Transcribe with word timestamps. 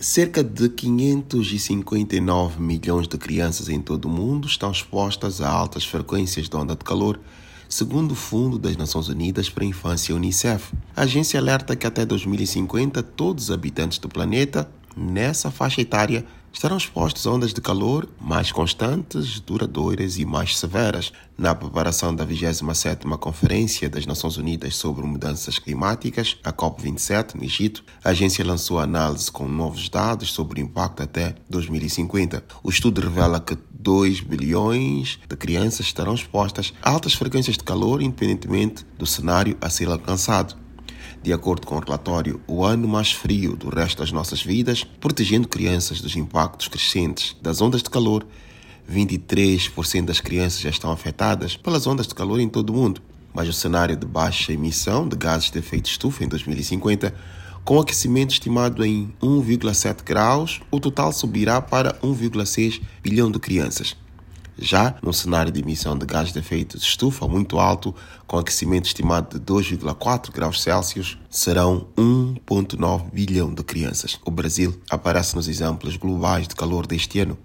Cerca 0.00 0.44
de 0.44 0.68
559 0.68 2.62
milhões 2.62 3.08
de 3.08 3.18
crianças 3.18 3.68
em 3.68 3.80
todo 3.80 4.04
o 4.04 4.08
mundo 4.08 4.46
estão 4.46 4.70
expostas 4.70 5.40
a 5.40 5.50
altas 5.50 5.84
frequências 5.84 6.48
de 6.48 6.56
onda 6.56 6.76
de 6.76 6.84
calor, 6.84 7.18
segundo 7.68 8.12
o 8.12 8.14
Fundo 8.14 8.60
das 8.60 8.76
Nações 8.76 9.08
Unidas 9.08 9.50
para 9.50 9.64
a 9.64 9.66
Infância 9.66 10.14
UNICEF. 10.14 10.72
A 10.94 11.02
agência 11.02 11.40
alerta 11.40 11.74
que 11.74 11.84
até 11.84 12.06
2050 12.06 13.02
todos 13.02 13.46
os 13.46 13.50
habitantes 13.50 13.98
do 13.98 14.08
planeta, 14.08 14.70
nessa 14.96 15.50
faixa 15.50 15.80
etária, 15.80 16.24
estarão 16.52 16.76
expostos 16.76 17.26
a 17.26 17.30
ondas 17.30 17.52
de 17.52 17.60
calor 17.60 18.08
mais 18.20 18.50
constantes, 18.50 19.40
duradouras 19.40 20.18
e 20.18 20.24
mais 20.24 20.56
severas. 20.56 21.12
Na 21.36 21.54
preparação 21.54 22.14
da 22.14 22.26
27ª 22.26 23.16
Conferência 23.18 23.88
das 23.88 24.06
Nações 24.06 24.36
Unidas 24.36 24.76
sobre 24.76 25.06
Mudanças 25.06 25.58
Climáticas, 25.58 26.36
a 26.42 26.52
COP27, 26.52 27.34
no 27.34 27.44
Egito, 27.44 27.84
a 28.02 28.10
agência 28.10 28.44
lançou 28.44 28.80
análise 28.80 29.30
com 29.30 29.46
novos 29.46 29.88
dados 29.88 30.32
sobre 30.32 30.60
o 30.60 30.64
impacto 30.64 31.02
até 31.02 31.36
2050. 31.48 32.42
O 32.62 32.70
estudo 32.70 33.00
revela 33.00 33.40
que 33.40 33.56
2 33.70 34.20
bilhões 34.20 35.18
de 35.28 35.36
crianças 35.36 35.86
estarão 35.86 36.14
expostas 36.14 36.74
a 36.82 36.90
altas 36.90 37.14
frequências 37.14 37.56
de 37.56 37.62
calor, 37.62 38.02
independentemente 38.02 38.84
do 38.98 39.06
cenário 39.06 39.56
a 39.60 39.70
ser 39.70 39.88
alcançado 39.88 40.67
de 41.22 41.32
acordo 41.32 41.66
com 41.66 41.76
o 41.76 41.80
relatório, 41.80 42.40
o 42.46 42.64
ano 42.64 42.86
mais 42.86 43.12
frio 43.12 43.56
do 43.56 43.68
resto 43.68 43.98
das 43.98 44.12
nossas 44.12 44.42
vidas, 44.42 44.84
protegendo 44.84 45.48
crianças 45.48 46.00
dos 46.00 46.16
impactos 46.16 46.68
crescentes 46.68 47.36
das 47.42 47.60
ondas 47.60 47.82
de 47.82 47.90
calor. 47.90 48.26
23% 48.90 50.06
das 50.06 50.20
crianças 50.20 50.60
já 50.60 50.70
estão 50.70 50.90
afetadas 50.90 51.56
pelas 51.56 51.86
ondas 51.86 52.06
de 52.06 52.14
calor 52.14 52.40
em 52.40 52.48
todo 52.48 52.70
o 52.70 52.72
mundo, 52.72 53.02
mas 53.34 53.48
o 53.48 53.52
cenário 53.52 53.96
de 53.96 54.06
baixa 54.06 54.52
emissão 54.52 55.06
de 55.06 55.16
gases 55.16 55.50
de 55.50 55.58
efeito 55.58 55.90
estufa 55.90 56.24
em 56.24 56.28
2050 56.28 57.14
com 57.68 57.78
aquecimento 57.78 58.30
estimado 58.30 58.82
em 58.82 59.12
1,7 59.22 60.02
graus, 60.02 60.58
o 60.70 60.80
total 60.80 61.12
subirá 61.12 61.60
para 61.60 61.92
1,6 62.00 62.80
bilhão 63.02 63.30
de 63.30 63.38
crianças. 63.38 63.94
Já 64.60 64.96
no 65.02 65.12
cenário 65.12 65.52
de 65.52 65.60
emissão 65.60 65.96
de 65.96 66.04
gás 66.04 66.32
de 66.32 66.38
efeito 66.38 66.76
de 66.76 66.84
estufa 66.84 67.28
muito 67.28 67.58
alto, 67.58 67.94
com 68.26 68.38
aquecimento 68.38 68.86
estimado 68.86 69.38
de 69.38 69.44
2,4 69.44 70.32
graus 70.32 70.62
Celsius, 70.62 71.18
serão 71.30 71.86
1,9 71.96 73.10
bilhão 73.12 73.54
de 73.54 73.62
crianças. 73.62 74.18
O 74.24 74.30
Brasil 74.30 74.78
aparece 74.90 75.36
nos 75.36 75.48
exemplos 75.48 75.96
globais 75.96 76.48
de 76.48 76.56
calor 76.56 76.86
deste 76.86 77.20
ano. 77.20 77.38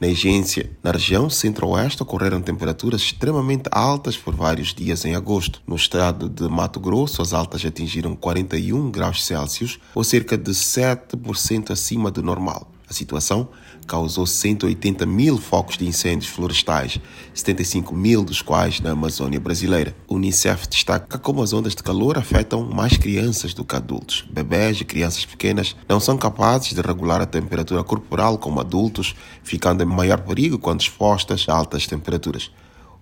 Na 0.00 0.06
agência, 0.06 0.70
na 0.82 0.90
região 0.92 1.28
centro-oeste, 1.28 2.02
ocorreram 2.02 2.40
temperaturas 2.40 3.02
extremamente 3.02 3.68
altas 3.70 4.16
por 4.16 4.34
vários 4.34 4.72
dias 4.72 5.04
em 5.04 5.14
agosto. 5.14 5.62
No 5.66 5.76
estado 5.76 6.28
de 6.28 6.48
Mato 6.48 6.80
Grosso, 6.80 7.20
as 7.22 7.32
altas 7.32 7.64
atingiram 7.64 8.16
41 8.16 8.90
graus 8.90 9.24
Celsius, 9.24 9.78
ou 9.94 10.04
cerca 10.04 10.36
de 10.36 10.52
7% 10.52 11.70
acima 11.70 12.10
do 12.10 12.22
normal. 12.22 12.73
A 12.88 12.92
situação 12.92 13.48
causou 13.86 14.26
180 14.26 15.06
mil 15.06 15.38
focos 15.38 15.78
de 15.78 15.86
incêndios 15.86 16.30
florestais, 16.30 17.00
75 17.32 17.94
mil 17.94 18.22
dos 18.22 18.42
quais 18.42 18.80
na 18.80 18.90
Amazônia 18.90 19.40
brasileira. 19.40 19.96
O 20.06 20.16
Unicef 20.16 20.68
destaca 20.68 21.18
como 21.18 21.42
as 21.42 21.52
ondas 21.52 21.74
de 21.74 21.82
calor 21.82 22.18
afetam 22.18 22.62
mais 22.62 22.96
crianças 22.96 23.54
do 23.54 23.64
que 23.64 23.74
adultos. 23.74 24.24
Bebés 24.30 24.80
e 24.80 24.84
crianças 24.84 25.24
pequenas 25.24 25.74
não 25.88 25.98
são 25.98 26.18
capazes 26.18 26.74
de 26.74 26.80
regular 26.80 27.22
a 27.22 27.26
temperatura 27.26 27.82
corporal 27.82 28.36
como 28.36 28.60
adultos, 28.60 29.14
ficando 29.42 29.82
em 29.82 29.86
maior 29.86 30.20
perigo 30.20 30.58
quando 30.58 30.82
expostas 30.82 31.46
a 31.48 31.54
altas 31.54 31.86
temperaturas. 31.86 32.50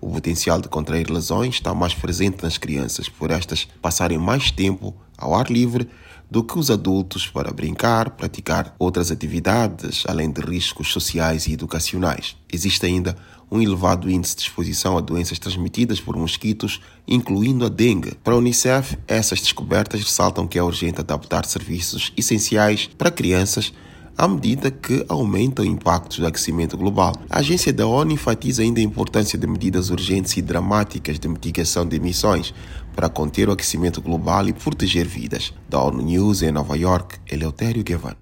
O 0.03 0.09
potencial 0.09 0.59
de 0.59 0.67
contrair 0.67 1.09
lesões 1.09 1.55
está 1.55 1.73
mais 1.73 1.93
presente 1.93 2.43
nas 2.43 2.57
crianças, 2.57 3.07
por 3.07 3.31
estas 3.31 3.65
passarem 3.81 4.17
mais 4.17 4.51
tempo 4.51 4.93
ao 5.17 5.33
ar 5.33 5.49
livre 5.49 5.87
do 6.29 6.43
que 6.43 6.59
os 6.59 6.69
adultos 6.69 7.25
para 7.25 7.53
brincar, 7.53 8.09
praticar 8.09 8.75
outras 8.77 9.11
atividades, 9.11 10.03
além 10.05 10.29
de 10.29 10.41
riscos 10.41 10.91
sociais 10.91 11.47
e 11.47 11.53
educacionais. 11.53 12.35
Existe 12.51 12.85
ainda 12.85 13.15
um 13.49 13.61
elevado 13.61 14.11
índice 14.11 14.35
de 14.35 14.41
exposição 14.41 14.97
a 14.97 15.01
doenças 15.01 15.39
transmitidas 15.39 16.01
por 16.01 16.17
mosquitos, 16.17 16.81
incluindo 17.07 17.65
a 17.65 17.69
dengue. 17.69 18.13
Para 18.21 18.33
a 18.33 18.37
Unicef, 18.37 18.97
essas 19.07 19.39
descobertas 19.39 20.03
ressaltam 20.03 20.45
que 20.45 20.59
é 20.59 20.63
urgente 20.63 20.99
adaptar 20.99 21.45
serviços 21.45 22.11
essenciais 22.17 22.89
para 22.97 23.09
crianças 23.09 23.71
à 24.17 24.27
medida 24.27 24.69
que 24.71 25.05
aumenta 25.09 25.61
o 25.61 25.65
impacto 25.65 26.21
do 26.21 26.27
aquecimento 26.27 26.77
global. 26.77 27.13
A 27.29 27.39
agência 27.39 27.73
da 27.73 27.87
ONU 27.87 28.11
enfatiza 28.11 28.61
ainda 28.61 28.79
a 28.79 28.83
importância 28.83 29.37
de 29.37 29.47
medidas 29.47 29.89
urgentes 29.89 30.35
e 30.37 30.41
dramáticas 30.41 31.19
de 31.19 31.27
mitigação 31.27 31.85
de 31.85 31.95
emissões 31.95 32.53
para 32.95 33.09
conter 33.09 33.49
o 33.49 33.51
aquecimento 33.51 34.01
global 34.01 34.47
e 34.47 34.53
proteger 34.53 35.07
vidas. 35.07 35.53
Da 35.67 35.81
ONU 35.81 36.01
News 36.03 36.41
em 36.41 36.51
Nova 36.51 36.77
York, 36.77 37.17
Eleutério 37.31 37.83
Guevara. 37.83 38.17